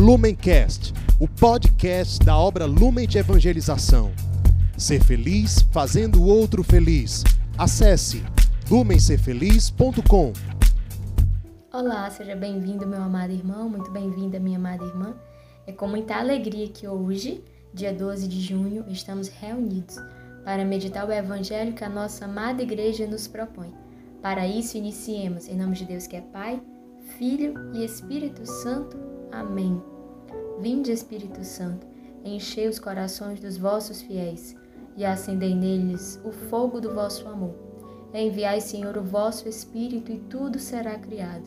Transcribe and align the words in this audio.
Lumencast, 0.00 0.94
o 1.20 1.28
podcast 1.28 2.24
da 2.24 2.34
obra 2.34 2.64
Lumen 2.64 3.06
de 3.06 3.18
Evangelização. 3.18 4.10
Ser 4.74 5.04
feliz 5.04 5.60
fazendo 5.70 6.22
o 6.22 6.26
outro 6.26 6.64
feliz. 6.64 7.22
Acesse 7.58 8.24
lumencerfeliz.com. 8.70 10.32
Olá, 11.70 12.08
seja 12.08 12.34
bem-vindo, 12.34 12.86
meu 12.86 13.02
amado 13.02 13.30
irmão, 13.34 13.68
muito 13.68 13.90
bem-vinda, 13.90 14.40
minha 14.40 14.56
amada 14.56 14.82
irmã. 14.82 15.14
É 15.66 15.72
com 15.72 15.86
muita 15.86 16.16
alegria 16.16 16.68
que 16.68 16.88
hoje, 16.88 17.44
dia 17.74 17.92
12 17.92 18.26
de 18.26 18.40
junho, 18.40 18.86
estamos 18.88 19.28
reunidos 19.28 19.96
para 20.46 20.64
meditar 20.64 21.06
o 21.06 21.12
evangelho 21.12 21.74
que 21.74 21.84
a 21.84 21.90
nossa 21.90 22.24
amada 22.24 22.62
igreja 22.62 23.06
nos 23.06 23.28
propõe. 23.28 23.74
Para 24.22 24.46
isso, 24.46 24.78
iniciemos 24.78 25.46
em 25.46 25.58
nome 25.58 25.76
de 25.76 25.84
Deus 25.84 26.06
que 26.06 26.16
é 26.16 26.22
Pai, 26.22 26.58
Filho 27.20 27.52
e 27.74 27.84
Espírito 27.84 28.46
Santo. 28.46 28.96
Amém. 29.30 29.78
Vinde, 30.58 30.90
Espírito 30.90 31.44
Santo, 31.44 31.86
enchei 32.24 32.66
os 32.66 32.78
corações 32.78 33.38
dos 33.38 33.58
vossos 33.58 34.00
fiéis 34.00 34.56
e 34.96 35.04
acendei 35.04 35.54
neles 35.54 36.18
o 36.24 36.32
fogo 36.32 36.80
do 36.80 36.94
vosso 36.94 37.28
amor. 37.28 37.54
Enviai, 38.14 38.58
Senhor, 38.62 38.96
o 38.96 39.02
vosso 39.02 39.46
Espírito 39.46 40.10
e 40.10 40.18
tudo 40.18 40.58
será 40.58 40.98
criado, 40.98 41.44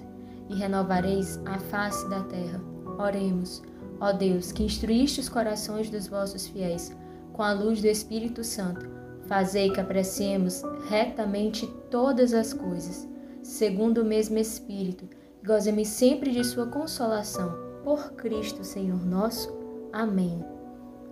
e 0.48 0.54
renovareis 0.54 1.40
a 1.44 1.58
face 1.58 2.08
da 2.08 2.22
terra. 2.26 2.62
Oremos. 3.00 3.64
Ó 4.00 4.12
Deus, 4.12 4.52
que 4.52 4.62
instruíste 4.62 5.22
os 5.22 5.28
corações 5.28 5.90
dos 5.90 6.06
vossos 6.06 6.46
fiéis 6.46 6.96
com 7.34 7.42
a 7.42 7.52
luz 7.52 7.82
do 7.82 7.88
Espírito 7.88 8.44
Santo, 8.44 8.88
fazei 9.26 9.72
que 9.72 9.82
apreciemos 9.82 10.62
retamente 10.88 11.66
todas 11.90 12.32
as 12.32 12.54
coisas, 12.54 13.08
segundo 13.42 14.04
o 14.04 14.06
mesmo 14.06 14.38
Espírito, 14.38 15.10
gozemos 15.46 15.90
sempre 15.90 16.32
de 16.32 16.44
sua 16.44 16.68
consolação. 16.68 17.54
Por 17.84 18.14
Cristo, 18.14 18.64
Senhor 18.64 19.06
nosso. 19.06 19.54
Amém. 19.92 20.44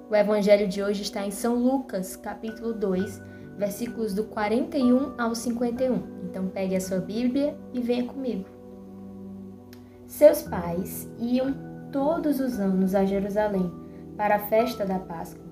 O 0.10 0.16
evangelho 0.16 0.68
de 0.68 0.82
hoje 0.82 1.02
está 1.02 1.26
em 1.26 1.32
São 1.32 1.56
Lucas, 1.56 2.16
capítulo 2.16 2.74
2, 2.74 3.22
versículos 3.58 4.14
do 4.14 4.24
41 4.26 5.14
ao 5.18 5.36
51. 5.36 6.24
Então 6.24 6.48
pegue 6.48 6.76
a 6.76 6.82
sua 6.82 7.00
Bíblia 7.00 7.58
e 7.74 7.82
venha 7.82 8.06
comigo. 8.06 8.46
Seus 10.08 10.42
pais 10.42 11.10
iam 11.20 11.54
todos 11.92 12.40
os 12.40 12.58
anos 12.60 12.96
a 12.96 13.04
Jerusalém 13.04 13.70
para 14.16 14.36
a 14.36 14.48
festa 14.48 14.86
da 14.86 15.00
Páscoa. 15.00 15.44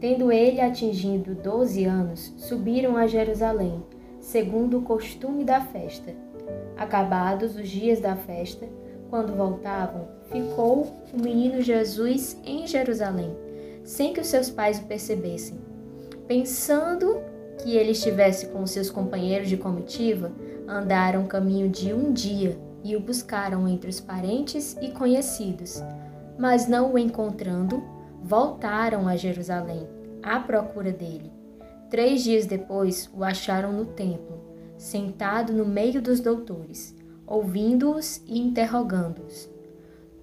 Tendo 0.00 0.32
ele 0.32 0.60
atingido 0.60 1.34
doze 1.34 1.84
anos, 1.84 2.34
subiram 2.36 2.96
a 2.96 3.06
Jerusalém, 3.06 3.82
segundo 4.18 4.78
o 4.78 4.82
costume 4.82 5.44
da 5.44 5.60
festa. 5.60 6.14
Acabados 6.76 7.56
os 7.56 7.68
dias 7.68 8.00
da 8.00 8.16
festa, 8.16 8.68
quando 9.10 9.36
voltavam, 9.36 10.08
ficou 10.30 10.92
o 11.12 11.22
menino 11.22 11.62
Jesus 11.62 12.36
em 12.44 12.66
Jerusalém, 12.66 13.36
sem 13.84 14.12
que 14.12 14.20
os 14.20 14.26
seus 14.26 14.50
pais 14.50 14.78
o 14.78 14.84
percebessem. 14.84 15.58
Pensando 16.26 17.20
que 17.62 17.76
ele 17.76 17.92
estivesse 17.92 18.48
com 18.48 18.66
seus 18.66 18.90
companheiros 18.90 19.48
de 19.48 19.56
comitiva, 19.56 20.32
andaram 20.66 21.26
caminho 21.26 21.68
de 21.68 21.92
um 21.92 22.12
dia 22.12 22.58
e 22.82 22.96
o 22.96 23.00
buscaram 23.00 23.68
entre 23.68 23.88
os 23.88 24.00
parentes 24.00 24.76
e 24.80 24.90
conhecidos. 24.90 25.82
Mas 26.38 26.66
não 26.66 26.92
o 26.92 26.98
encontrando, 26.98 27.82
voltaram 28.22 29.06
a 29.06 29.16
Jerusalém 29.16 29.86
à 30.22 30.40
procura 30.40 30.90
dele. 30.90 31.30
Três 31.90 32.24
dias 32.24 32.46
depois 32.46 33.08
o 33.14 33.22
acharam 33.22 33.72
no 33.72 33.84
templo, 33.84 34.40
sentado 34.76 35.52
no 35.52 35.64
meio 35.64 36.00
dos 36.00 36.20
doutores, 36.20 36.94
ouvindo-os 37.26 38.22
e 38.26 38.38
interrogando-os. 38.38 39.48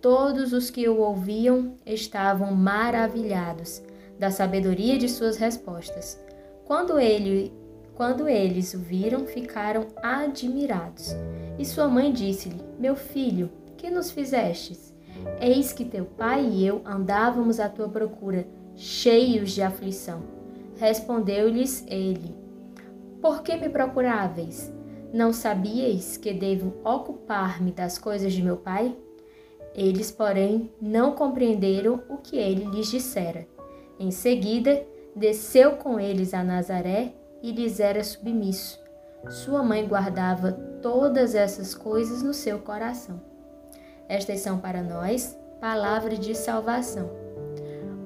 Todos 0.02 0.54
os 0.54 0.70
que 0.70 0.88
o 0.90 0.98
ouviam 0.98 1.76
estavam 1.86 2.56
maravilhados 2.56 3.82
da 4.18 4.32
sabedoria 4.32 4.98
de 4.98 5.08
suas 5.08 5.38
respostas. 5.38 6.20
Quando 6.66 7.00
ele 7.00 7.54
quando 7.96 8.28
eles 8.28 8.74
o 8.74 8.80
viram, 8.80 9.28
ficaram 9.28 9.86
admirados. 10.02 11.14
E 11.60 11.64
sua 11.64 11.88
mãe 11.88 12.12
disse-lhe: 12.12 12.60
Meu 12.80 12.96
filho, 12.96 13.52
que 13.78 13.92
nos 13.92 14.10
fizestes? 14.10 14.92
Eis 15.40 15.72
que 15.72 15.86
teu 15.86 16.06
pai 16.06 16.44
e 16.46 16.66
eu 16.66 16.82
andávamos 16.84 17.60
à 17.60 17.70
tua 17.70 17.88
procura, 17.88 18.48
cheios 18.76 19.52
de 19.52 19.62
aflição. 19.62 20.24
Respondeu-lhes 20.78 21.86
ele: 21.88 22.41
Por 23.22 23.44
que 23.44 23.56
me 23.56 23.70
procuráveis? 23.70 24.74
Não 25.14 25.32
sabíeis 25.32 26.18
que 26.18 26.34
devo 26.34 26.74
ocupar-me 26.84 27.72
das 27.72 27.98
coisas 27.98 28.34
de 28.34 28.42
meu 28.42 28.58
pai? 28.58 28.96
Eles, 29.76 30.12
porém, 30.12 30.72
não 30.82 31.14
compreenderam 31.14 32.02
o 32.10 32.18
que 32.18 32.38
ele 32.38 32.66
lhes 32.66 32.90
dissera. 32.90 33.48
Em 34.00 34.10
seguida, 34.10 34.84
desceu 35.16 35.74
com 35.74 36.00
eles 36.00 36.34
a 36.34 36.44
Nazaré 36.44 37.14
e 37.44 37.52
lhes 37.52 37.80
era 37.80 38.04
submisso. 38.04 38.80
Sua 39.30 39.62
mãe 39.62 39.88
guardava 39.88 40.52
todas 40.82 41.36
essas 41.36 41.76
coisas 41.76 42.24
no 42.24 42.34
seu 42.34 42.58
coração. 42.60 43.22
Estas 44.10 44.40
são 44.40 44.58
para 44.58 44.82
nós 44.82 45.38
palavras 45.60 46.20
de 46.20 46.34
salvação. 46.34 47.10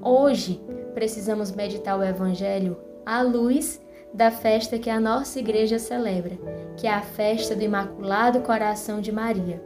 Hoje 0.01 0.61
precisamos 0.93 1.51
meditar 1.51 1.97
o 1.97 2.03
Evangelho 2.03 2.77
à 3.05 3.21
luz 3.21 3.81
da 4.15 4.31
festa 4.31 4.79
que 4.79 4.89
a 4.89 4.97
nossa 4.97 5.39
igreja 5.39 5.77
celebra, 5.77 6.37
que 6.77 6.87
é 6.87 6.93
a 6.93 7.01
festa 7.01 7.53
do 7.53 7.61
Imaculado 7.61 8.39
Coração 8.39 9.01
de 9.01 9.11
Maria. 9.11 9.61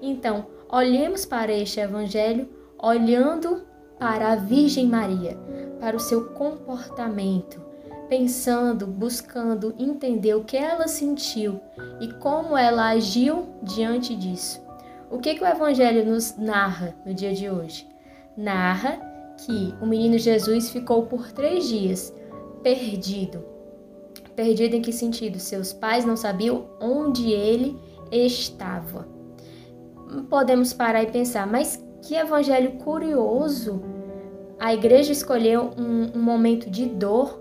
Então, 0.00 0.46
olhemos 0.70 1.26
para 1.26 1.52
este 1.52 1.80
Evangelho 1.80 2.48
olhando 2.80 3.62
para 3.98 4.30
a 4.30 4.36
Virgem 4.36 4.86
Maria, 4.86 5.36
para 5.80 5.96
o 5.96 6.00
seu 6.00 6.26
comportamento, 6.30 7.60
pensando, 8.08 8.86
buscando 8.86 9.74
entender 9.76 10.34
o 10.34 10.44
que 10.44 10.56
ela 10.56 10.86
sentiu 10.86 11.60
e 12.00 12.12
como 12.12 12.56
ela 12.56 12.90
agiu 12.90 13.48
diante 13.60 14.14
disso. 14.14 14.62
O 15.10 15.18
que, 15.18 15.34
que 15.34 15.42
o 15.42 15.46
Evangelho 15.48 16.06
nos 16.06 16.36
narra 16.36 16.94
no 17.04 17.12
dia 17.12 17.34
de 17.34 17.50
hoje? 17.50 17.88
Narra 18.36 19.00
que 19.36 19.74
o 19.82 19.86
menino 19.86 20.16
Jesus 20.16 20.70
ficou 20.70 21.06
por 21.06 21.32
três 21.32 21.68
dias 21.68 22.14
perdido. 22.62 23.59
Perdido 24.40 24.74
em 24.74 24.80
que 24.80 24.90
sentido? 24.90 25.38
Seus 25.38 25.70
pais 25.70 26.06
não 26.06 26.16
sabiam 26.16 26.64
onde 26.80 27.30
ele 27.30 27.78
estava. 28.10 29.06
Podemos 30.30 30.72
parar 30.72 31.02
e 31.02 31.10
pensar, 31.10 31.46
mas 31.46 31.84
que 32.00 32.14
evangelho 32.14 32.78
curioso! 32.78 33.82
A 34.58 34.72
igreja 34.72 35.12
escolheu 35.12 35.72
um, 35.76 36.18
um 36.18 36.22
momento 36.22 36.70
de 36.70 36.86
dor 36.86 37.38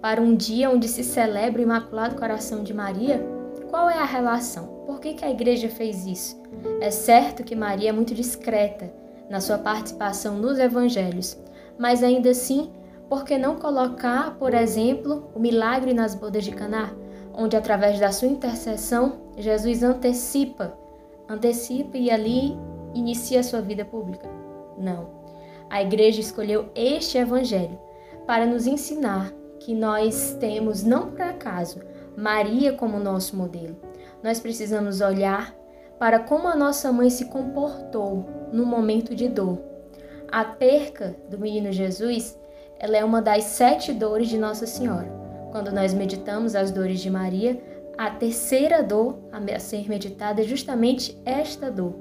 para 0.00 0.22
um 0.22 0.34
dia 0.34 0.70
onde 0.70 0.88
se 0.88 1.04
celebra 1.04 1.60
o 1.60 1.64
Imaculado 1.64 2.16
Coração 2.16 2.62
de 2.62 2.72
Maria? 2.72 3.22
Qual 3.68 3.90
é 3.90 3.98
a 3.98 4.06
relação? 4.06 4.68
Por 4.86 5.00
que, 5.00 5.12
que 5.12 5.26
a 5.26 5.30
igreja 5.30 5.68
fez 5.68 6.06
isso? 6.06 6.42
É 6.80 6.90
certo 6.90 7.44
que 7.44 7.54
Maria 7.54 7.90
é 7.90 7.92
muito 7.92 8.14
discreta 8.14 8.90
na 9.28 9.38
sua 9.38 9.58
participação 9.58 10.38
nos 10.38 10.58
evangelhos, 10.58 11.36
mas 11.78 12.02
ainda 12.02 12.30
assim, 12.30 12.70
por 13.08 13.24
que 13.24 13.38
não 13.38 13.56
colocar, 13.56 14.36
por 14.38 14.52
exemplo, 14.54 15.30
o 15.34 15.38
milagre 15.38 15.94
nas 15.94 16.14
bodas 16.14 16.44
de 16.44 16.52
Caná, 16.52 16.92
onde 17.32 17.56
através 17.56 17.98
da 17.98 18.12
sua 18.12 18.28
intercessão 18.28 19.20
Jesus 19.36 19.82
antecipa, 19.82 20.76
antecipa 21.28 21.96
e 21.96 22.10
ali 22.10 22.56
inicia 22.94 23.40
a 23.40 23.44
sua 23.44 23.62
vida 23.62 23.84
pública? 23.84 24.28
Não. 24.76 25.08
A 25.70 25.82
igreja 25.82 26.20
escolheu 26.20 26.70
este 26.74 27.18
evangelho 27.18 27.78
para 28.26 28.44
nos 28.44 28.66
ensinar 28.66 29.32
que 29.60 29.74
nós 29.74 30.36
temos, 30.38 30.82
não 30.82 31.10
por 31.10 31.20
acaso, 31.22 31.80
Maria 32.16 32.72
como 32.72 32.98
nosso 32.98 33.36
modelo. 33.36 33.76
Nós 34.22 34.40
precisamos 34.40 35.00
olhar 35.00 35.54
para 35.98 36.18
como 36.18 36.48
a 36.48 36.56
nossa 36.56 36.92
mãe 36.92 37.10
se 37.10 37.26
comportou 37.26 38.24
no 38.52 38.64
momento 38.64 39.14
de 39.14 39.28
dor. 39.28 39.58
A 40.30 40.44
perca 40.44 41.16
do 41.28 41.38
menino 41.38 41.72
Jesus, 41.72 42.38
ela 42.78 42.96
é 42.96 43.04
uma 43.04 43.20
das 43.20 43.44
sete 43.44 43.92
dores 43.92 44.28
de 44.28 44.38
Nossa 44.38 44.66
Senhora. 44.66 45.10
Quando 45.50 45.72
nós 45.72 45.92
meditamos 45.92 46.54
as 46.54 46.70
dores 46.70 47.00
de 47.00 47.10
Maria, 47.10 47.60
a 47.96 48.10
terceira 48.10 48.82
dor 48.82 49.18
a 49.32 49.58
ser 49.58 49.88
meditada 49.88 50.40
é 50.40 50.44
justamente 50.44 51.20
esta 51.24 51.70
dor. 51.70 51.94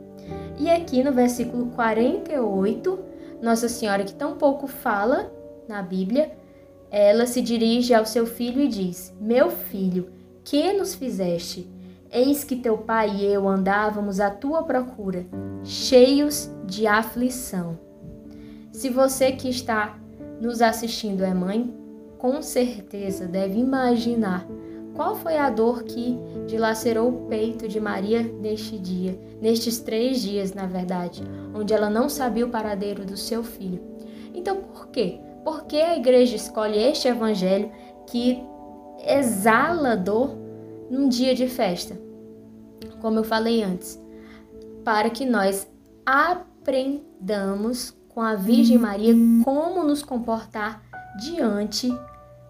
E 0.60 0.70
aqui 0.70 1.04
no 1.04 1.12
versículo 1.12 1.68
48, 1.68 3.00
Nossa 3.42 3.68
Senhora, 3.68 4.04
que 4.04 4.14
tão 4.14 4.38
pouco 4.38 4.68
fala 4.68 5.32
na 5.68 5.82
Bíblia, 5.82 6.32
ela 6.92 7.26
se 7.26 7.42
dirige 7.42 7.94
ao 7.94 8.06
seu 8.06 8.26
filho 8.26 8.62
e 8.62 8.68
diz: 8.68 9.14
Meu 9.20 9.50
filho, 9.50 10.10
que 10.44 10.74
nos 10.74 10.94
fizeste? 10.94 11.70
Eis 12.12 12.44
que 12.44 12.56
teu 12.56 12.78
pai 12.78 13.18
e 13.18 13.26
eu 13.26 13.48
andávamos 13.48 14.20
à 14.20 14.30
tua 14.30 14.64
procura, 14.64 15.26
cheios 15.64 16.50
de 16.66 16.88
aflição. 16.88 17.78
Se 18.72 18.90
você 18.90 19.32
que 19.32 19.50
está 19.50 19.98
nos 20.40 20.62
assistindo 20.62 21.24
é 21.24 21.34
mãe, 21.34 21.74
com 22.18 22.42
certeza 22.42 23.28
deve 23.28 23.60
imaginar 23.60 24.48
Qual 24.98 25.16
foi 25.16 25.38
a 25.38 25.52
dor 25.52 25.84
que 25.84 26.18
dilacerou 26.48 27.10
o 27.10 27.28
peito 27.28 27.68
de 27.68 27.80
Maria 27.80 28.24
neste 28.24 28.80
dia, 28.80 29.16
nestes 29.40 29.78
três 29.78 30.24
dias, 30.24 30.56
na 30.56 30.66
verdade, 30.66 31.22
onde 31.54 31.72
ela 31.72 31.88
não 31.88 32.10
sabia 32.10 32.44
o 32.44 32.50
paradeiro 32.50 33.06
do 33.06 33.16
seu 33.16 33.44
filho? 33.44 33.80
Então, 34.34 34.56
por 34.56 34.88
quê? 34.88 35.20
Por 35.44 35.66
que 35.66 35.80
a 35.80 35.96
igreja 35.96 36.36
escolhe 36.36 36.80
este 36.80 37.08
evangelho 37.08 37.72
que 38.08 38.44
exala 39.08 39.96
dor 39.96 40.36
num 40.90 41.08
dia 41.08 41.36
de 41.36 41.48
festa? 41.48 41.96
Como 43.00 43.20
eu 43.20 43.24
falei 43.24 43.62
antes, 43.62 44.02
para 44.84 45.12
que 45.12 45.28
nós 45.28 45.72
aprendamos 46.04 47.96
com 48.18 48.24
a 48.24 48.34
Virgem 48.34 48.80
Maria 48.80 49.14
como 49.46 49.84
nos 49.84 50.02
comportar 50.02 50.82
diante 51.20 51.96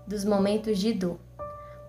dos 0.07 0.23
momentos 0.23 0.79
de 0.79 0.93
dor. 0.93 1.17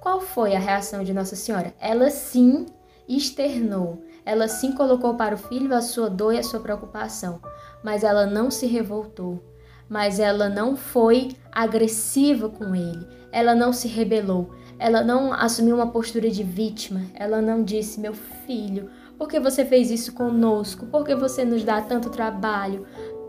Qual 0.01 0.21
foi 0.21 0.57
a 0.57 0.59
reação 0.59 1.05
de 1.05 1.15
Nossa 1.15 1.37
Senhora? 1.37 1.73
Ela 1.79 2.11
sim 2.11 2.67
externou, 3.09 4.03
ela 4.27 4.49
sim 4.49 4.73
colocou 4.73 5.15
para 5.15 5.37
o 5.37 5.39
filho 5.39 5.73
a 5.73 5.81
sua 5.81 6.11
dor 6.11 6.35
e 6.35 6.39
a 6.39 6.43
sua 6.43 6.59
preocupação, 6.59 7.41
mas 7.81 8.03
ela 8.03 8.27
não 8.27 8.51
se 8.51 8.67
revoltou, 8.67 9.41
mas 9.89 10.19
ela 10.19 10.49
não 10.49 10.77
foi 10.77 11.37
agressiva 11.53 12.49
com 12.49 12.75
ele, 12.75 13.07
ela 13.31 13.55
não 13.55 13.73
se 13.73 13.87
rebelou, 13.87 14.51
ela 14.77 15.05
não 15.05 15.33
assumiu 15.33 15.77
uma 15.77 15.93
postura 15.93 16.29
de 16.29 16.43
vítima, 16.43 17.03
ela 17.15 17.41
não 17.41 17.63
disse: 17.63 18.01
Meu 18.01 18.13
filho, 18.13 18.91
por 19.19 19.27
que 19.27 19.41
você 19.41 19.65
fez 19.65 19.91
isso 19.91 20.13
conosco? 20.13 20.87
Por 20.87 21.05
que 21.05 21.13
você 21.13 21.45
nos 21.45 21.65
dá 21.65 21.83
tanto 21.83 22.09
trabalho? 22.09 22.87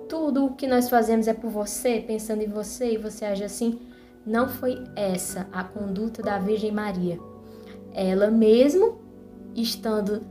Tudo 0.09 0.43
o 0.43 0.55
que 0.55 0.65
nós 0.65 0.89
fazemos 0.89 1.27
é 1.27 1.35
por 1.35 1.51
você, 1.51 2.03
pensando 2.05 2.41
em 2.41 2.47
você 2.47 2.93
e 2.93 2.97
você 2.97 3.25
age 3.25 3.43
assim. 3.43 3.79
Não 4.25 4.49
foi 4.49 4.83
essa 4.95 5.47
a 5.51 5.63
conduta 5.63 6.23
da 6.23 6.39
Virgem 6.39 6.71
Maria. 6.71 7.19
Ela 7.93 8.31
mesmo 8.31 8.99
estando 9.55 10.23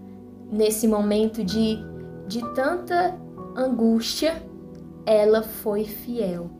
nesse 0.50 0.88
momento 0.88 1.44
de, 1.44 1.78
de 2.26 2.40
tanta 2.54 3.16
angústia, 3.56 4.42
ela 5.06 5.42
foi 5.42 5.84
fiel. 5.84 6.50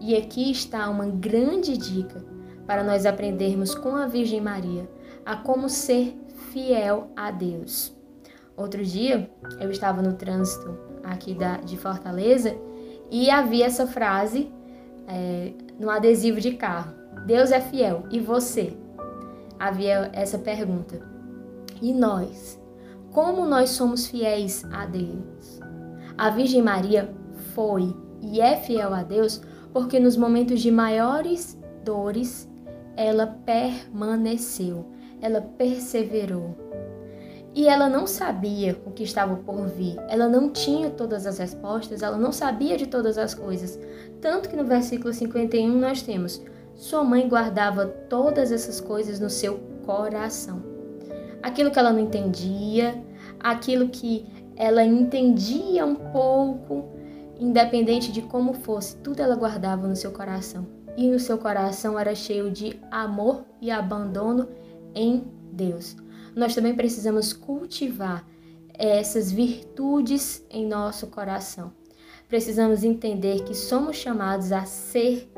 E 0.00 0.16
aqui 0.16 0.50
está 0.50 0.88
uma 0.88 1.06
grande 1.06 1.76
dica 1.76 2.24
para 2.66 2.82
nós 2.82 3.04
aprendermos 3.04 3.74
com 3.74 3.94
a 3.94 4.06
Virgem 4.06 4.40
Maria 4.40 4.88
a 5.24 5.36
como 5.36 5.68
ser 5.68 6.16
fiel 6.50 7.10
a 7.14 7.30
Deus. 7.30 7.94
Outro 8.56 8.82
dia 8.82 9.30
eu 9.60 9.70
estava 9.70 10.00
no 10.00 10.14
trânsito 10.14 10.91
aqui 11.02 11.34
da, 11.34 11.58
de 11.58 11.76
Fortaleza 11.76 12.56
e 13.10 13.30
havia 13.30 13.66
essa 13.66 13.86
frase 13.86 14.50
é, 15.06 15.52
no 15.78 15.90
adesivo 15.90 16.40
de 16.40 16.52
carro: 16.52 16.92
Deus 17.26 17.50
é 17.50 17.60
fiel 17.60 18.04
e 18.10 18.20
você? 18.20 18.76
Havia 19.58 20.10
essa 20.12 20.38
pergunta. 20.38 21.00
E 21.80 21.92
nós? 21.92 22.60
Como 23.12 23.44
nós 23.44 23.70
somos 23.70 24.06
fiéis 24.06 24.64
a 24.72 24.86
Deus? 24.86 25.60
A 26.16 26.30
Virgem 26.30 26.62
Maria 26.62 27.14
foi 27.54 27.94
e 28.20 28.40
é 28.40 28.56
fiel 28.56 28.94
a 28.94 29.02
Deus 29.02 29.42
porque 29.72 29.98
nos 29.98 30.16
momentos 30.16 30.60
de 30.60 30.70
maiores 30.70 31.58
dores 31.84 32.48
ela 32.96 33.26
permaneceu, 33.26 34.86
ela 35.20 35.40
perseverou. 35.40 36.56
E 37.54 37.68
ela 37.68 37.86
não 37.86 38.06
sabia 38.06 38.80
o 38.86 38.90
que 38.90 39.02
estava 39.02 39.36
por 39.36 39.66
vir, 39.66 39.96
ela 40.08 40.26
não 40.26 40.48
tinha 40.48 40.88
todas 40.88 41.26
as 41.26 41.36
respostas, 41.36 42.02
ela 42.02 42.16
não 42.16 42.32
sabia 42.32 42.78
de 42.78 42.86
todas 42.86 43.18
as 43.18 43.34
coisas. 43.34 43.78
Tanto 44.22 44.48
que 44.48 44.56
no 44.56 44.64
versículo 44.64 45.12
51 45.12 45.68
nós 45.78 46.00
temos: 46.00 46.42
Sua 46.74 47.04
mãe 47.04 47.28
guardava 47.28 47.86
todas 47.86 48.50
essas 48.50 48.80
coisas 48.80 49.20
no 49.20 49.28
seu 49.28 49.60
coração. 49.84 50.62
Aquilo 51.42 51.70
que 51.70 51.78
ela 51.78 51.92
não 51.92 52.00
entendia, 52.00 53.02
aquilo 53.38 53.88
que 53.88 54.24
ela 54.56 54.82
entendia 54.82 55.84
um 55.84 55.94
pouco, 55.94 56.88
independente 57.38 58.10
de 58.10 58.22
como 58.22 58.54
fosse, 58.54 58.96
tudo 58.96 59.20
ela 59.20 59.36
guardava 59.36 59.86
no 59.86 59.96
seu 59.96 60.12
coração. 60.12 60.66
E 60.96 61.06
no 61.06 61.18
seu 61.18 61.36
coração 61.36 61.98
era 61.98 62.14
cheio 62.14 62.50
de 62.50 62.80
amor 62.90 63.44
e 63.60 63.70
abandono 63.70 64.48
em 64.94 65.24
Deus 65.52 66.01
nós 66.34 66.54
também 66.54 66.74
precisamos 66.74 67.32
cultivar 67.32 68.26
essas 68.74 69.30
virtudes 69.30 70.44
em 70.50 70.66
nosso 70.66 71.06
coração. 71.08 71.72
Precisamos 72.28 72.82
entender 72.82 73.44
que 73.44 73.54
somos 73.54 73.96
chamados 73.96 74.52
a 74.52 74.64
ser 74.64 75.30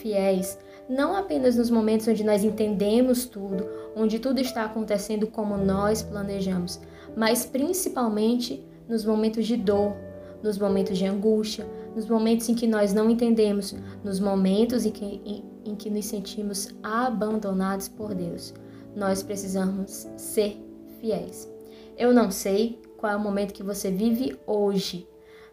fiéis, 0.00 0.58
não 0.88 1.16
apenas 1.16 1.56
nos 1.56 1.70
momentos 1.70 2.08
onde 2.08 2.24
nós 2.24 2.42
entendemos 2.42 3.24
tudo, 3.26 3.66
onde 3.96 4.18
tudo 4.18 4.40
está 4.40 4.64
acontecendo 4.64 5.26
como 5.28 5.56
nós 5.56 6.02
planejamos, 6.02 6.80
mas 7.16 7.46
principalmente 7.46 8.66
nos 8.88 9.04
momentos 9.04 9.46
de 9.46 9.56
dor, 9.56 9.94
nos 10.42 10.58
momentos 10.58 10.98
de 10.98 11.06
angústia, 11.06 11.66
nos 11.94 12.06
momentos 12.06 12.48
em 12.48 12.54
que 12.54 12.66
nós 12.66 12.92
não 12.92 13.08
entendemos, 13.08 13.74
nos 14.02 14.18
momentos 14.18 14.84
em 14.84 14.90
que, 14.90 15.04
em, 15.04 15.44
em 15.64 15.74
que 15.76 15.88
nos 15.88 16.04
sentimos 16.04 16.74
abandonados 16.82 17.88
por 17.88 18.14
Deus 18.14 18.52
nós 18.94 19.22
precisamos 19.22 20.08
ser 20.16 20.56
fiéis. 21.00 21.50
Eu 21.96 22.12
não 22.12 22.30
sei 22.30 22.80
qual 22.96 23.12
é 23.12 23.16
o 23.16 23.20
momento 23.20 23.54
que 23.54 23.62
você 23.62 23.90
vive 23.90 24.38
hoje, 24.46 25.08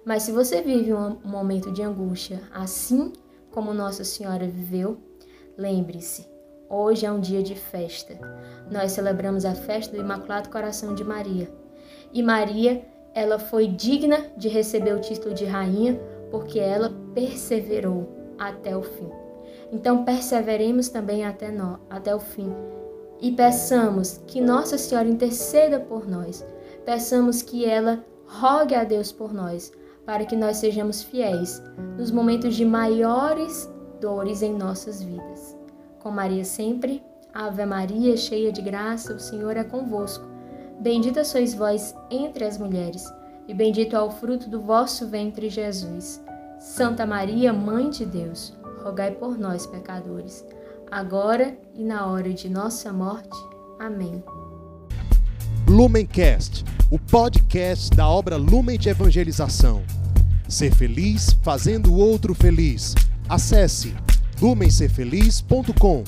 mas 0.06 0.24
se 0.24 0.32
você 0.32 0.62
vive 0.62 0.94
um 0.94 1.18
momento 1.24 1.72
de 1.72 1.82
angústia 1.82 2.42
assim 2.54 3.14
como 3.52 3.74
Nossa 3.74 4.04
Senhora 4.04 4.48
viveu, 4.48 4.98
lembre-se, 5.58 6.28
hoje 6.70 7.06
é 7.06 7.12
um 7.12 7.20
dia 7.20 7.44
de 7.44 7.56
festa. 7.56 8.18
Nós 8.72 8.94
celebramos 8.94 9.46
a 9.46 9.54
festa 9.54 9.96
do 9.96 10.02
Imaculado 10.02 10.50
Coração 10.50 10.96
de 10.96 11.04
Maria. 11.04 11.52
E 12.14 12.24
Maria, 12.24 12.86
ela 13.14 13.38
foi 13.38 13.68
digna 13.68 14.26
de 14.38 14.48
receber 14.48 14.96
o 14.96 15.02
título 15.02 15.34
de 15.34 15.46
rainha 15.46 16.00
porque 16.32 16.60
ela 16.60 16.92
perseverou 17.14 18.34
até 18.40 18.76
o 18.76 18.82
fim. 18.82 19.10
Então 19.72 20.06
perseveremos 20.06 20.90
também 20.90 21.26
até, 21.26 21.52
no, 21.52 21.80
até 21.90 22.16
o 22.16 22.20
fim 22.20 22.52
e 23.22 23.32
peçamos 23.32 24.20
que 24.26 24.42
Nossa 24.42 24.78
Senhora 24.78 25.08
interceda 25.08 25.80
por 25.80 26.10
nós. 26.10 26.44
Peçamos 26.84 27.44
que 27.44 27.64
ela 27.64 28.04
rogue 28.26 28.74
a 28.74 28.84
Deus 28.84 29.12
por 29.12 29.32
nós, 29.32 29.72
para 30.06 30.26
que 30.26 30.36
nós 30.36 30.58
sejamos 30.58 31.04
fiéis 31.04 31.62
nos 31.98 32.10
momentos 32.10 32.56
de 32.56 32.66
maiores 32.66 33.70
dores 34.02 34.42
em 34.42 34.54
nossas 34.54 35.04
vidas. 35.04 35.56
Com 36.00 36.10
Maria 36.10 36.44
sempre, 36.44 37.04
Ave 37.32 37.64
Maria, 37.66 38.18
cheia 38.18 38.52
de 38.52 38.62
graça, 38.62 39.14
o 39.14 39.20
Senhor 39.20 39.56
é 39.56 39.64
convosco. 39.64 40.26
Bendita 40.80 41.24
sois 41.24 41.54
vós 41.54 41.96
entre 42.10 42.44
as 42.44 42.58
mulheres, 42.58 43.06
e 43.48 43.54
bendito 43.54 43.96
é 43.96 44.02
o 44.02 44.10
fruto 44.10 44.50
do 44.50 44.60
vosso 44.60 45.06
ventre, 45.08 45.48
Jesus. 45.48 46.20
Santa 46.58 47.06
Maria, 47.06 47.54
Mãe 47.54 47.92
de 47.92 48.06
Deus, 48.06 48.58
rogai 48.84 49.12
por 49.12 49.38
nós, 49.38 49.68
pecadores 49.68 50.44
agora 50.92 51.58
e 51.74 51.84
na 51.84 52.06
hora 52.06 52.34
de 52.34 52.50
nossa 52.50 52.92
morte. 52.92 53.38
Amém. 53.80 54.22
Lumencast, 55.66 56.66
o 56.92 57.00
podcast 57.00 57.90
da 57.96 58.08
obra 58.08 58.36
Lumen 58.36 58.78
de 58.78 58.90
Evangelização. 58.90 59.84
Ser 60.50 60.76
feliz 60.76 61.32
fazendo 61.42 61.94
o 61.94 61.98
outro 61.98 62.36
feliz. 62.36 62.94
Acesse 63.30 63.96
lumencerfeliz.com. 64.42 66.04